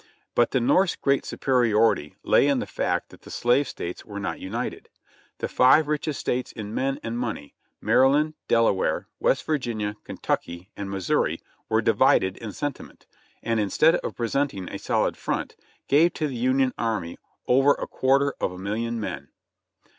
But 0.33 0.49
the 0.49 0.59
North's 0.59 0.95
great 0.95 1.25
superiority 1.25 2.15
lay 2.23 2.47
in 2.47 2.57
the 2.57 2.65
fact 2.65 3.09
that 3.09 3.21
the 3.21 3.29
Slave 3.29 3.67
States 3.67 4.03
were 4.03 4.19
not 4.19 4.39
united. 4.39 4.89
The 5.37 5.47
five 5.47 5.87
richest 5.87 6.19
States 6.19 6.51
in 6.51 6.73
men 6.73 6.99
and 7.03 7.19
money, 7.19 7.53
Maryland, 7.79 8.33
Delaware, 8.47 9.07
West 9.19 9.43
Virginia, 9.45 9.95
Kentucky 10.03 10.71
and 10.75 10.89
Mis 10.89 11.07
souri 11.07 11.39
were 11.69 11.83
divided 11.83 12.35
in 12.37 12.51
sentiment, 12.51 13.05
and 13.43 13.59
instead 13.59 13.93
of 13.97 14.15
presenting 14.15 14.67
a 14.69 14.79
solid 14.79 15.17
front, 15.17 15.55
gave 15.87 16.13
to 16.15 16.27
the 16.27 16.35
Union 16.35 16.73
Army 16.79 17.19
over 17.47 17.73
a 17.73 17.85
quarter 17.85 18.33
of 18.41 18.51
a 18.51 18.57
million 18.57 18.99
men. 18.99 19.29